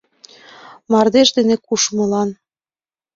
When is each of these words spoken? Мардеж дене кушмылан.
Мардеж 0.91 1.29
дене 1.37 1.55
кушмылан. 1.65 2.29